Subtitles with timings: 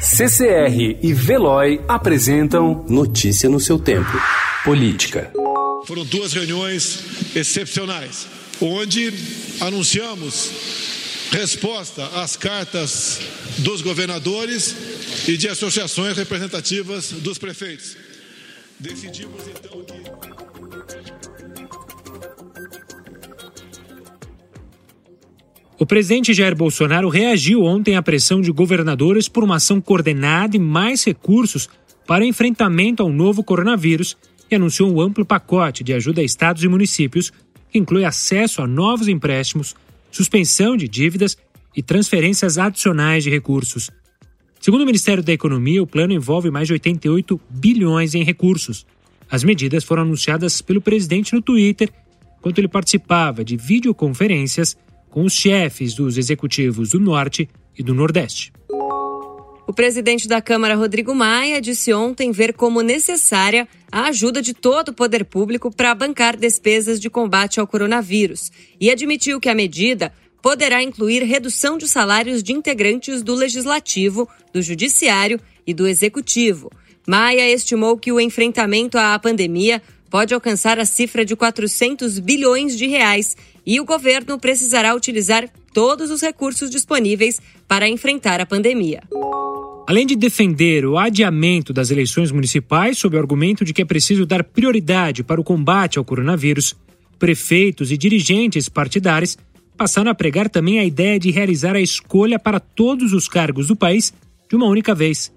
[0.00, 4.10] CCR e Veloy apresentam Notícia no seu tempo.
[4.64, 5.32] Política.
[5.86, 8.28] Foram duas reuniões excepcionais,
[8.60, 9.12] onde
[9.60, 10.50] anunciamos
[11.32, 13.20] resposta às cartas
[13.58, 14.76] dos governadores
[15.26, 17.96] e de associações representativas dos prefeitos.
[18.78, 19.98] Decidimos então que.
[25.80, 30.58] O presidente Jair Bolsonaro reagiu ontem à pressão de governadores por uma ação coordenada e
[30.58, 31.68] mais recursos
[32.04, 34.16] para enfrentamento ao novo coronavírus
[34.50, 37.30] e anunciou um amplo pacote de ajuda a estados e municípios
[37.70, 39.76] que inclui acesso a novos empréstimos,
[40.10, 41.36] suspensão de dívidas
[41.76, 43.88] e transferências adicionais de recursos.
[44.60, 48.84] Segundo o Ministério da Economia, o plano envolve mais de 88 bilhões em recursos.
[49.30, 51.88] As medidas foram anunciadas pelo presidente no Twitter
[52.40, 54.76] enquanto ele participava de videoconferências
[55.18, 58.52] com os chefes dos executivos do Norte e do Nordeste.
[59.66, 64.90] O presidente da Câmara, Rodrigo Maia, disse ontem ver como necessária a ajuda de todo
[64.90, 70.12] o poder público para bancar despesas de combate ao coronavírus e admitiu que a medida
[70.40, 76.70] poderá incluir redução de salários de integrantes do Legislativo, do Judiciário e do Executivo.
[77.08, 82.86] Maia estimou que o enfrentamento à pandemia pode alcançar a cifra de 400 bilhões de
[82.86, 83.36] reais
[83.68, 87.38] e o governo precisará utilizar todos os recursos disponíveis
[87.68, 89.02] para enfrentar a pandemia.
[89.86, 94.24] Além de defender o adiamento das eleições municipais sob o argumento de que é preciso
[94.24, 96.74] dar prioridade para o combate ao coronavírus,
[97.18, 99.36] prefeitos e dirigentes partidários
[99.76, 103.76] passaram a pregar também a ideia de realizar a escolha para todos os cargos do
[103.76, 104.14] país
[104.48, 105.30] de uma única vez.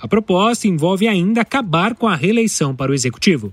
[0.00, 3.52] A proposta envolve ainda acabar com a reeleição para o executivo.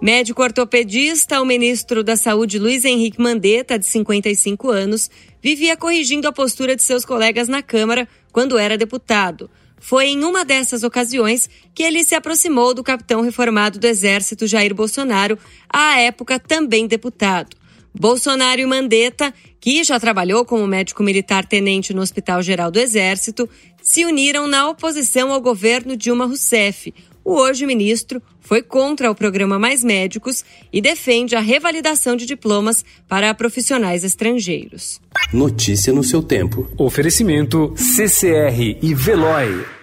[0.00, 5.10] Médico ortopedista, o ministro da Saúde Luiz Henrique Mandetta, de 55 anos,
[5.42, 9.50] vivia corrigindo a postura de seus colegas na Câmara quando era deputado.
[9.78, 14.74] Foi em uma dessas ocasiões que ele se aproximou do capitão reformado do Exército Jair
[14.74, 17.56] Bolsonaro, à época também deputado.
[17.98, 23.48] Bolsonaro e Mandetta, que já trabalhou como médico militar tenente no Hospital Geral do Exército,
[23.82, 26.92] se uniram na oposição ao governo Dilma Rousseff,
[27.26, 32.84] o hoje ministro foi contra o programa Mais Médicos e defende a revalidação de diplomas
[33.08, 35.00] para profissionais estrangeiros.
[35.32, 36.70] Notícia no seu tempo.
[36.78, 39.75] Oferecimento CCR e Veloy.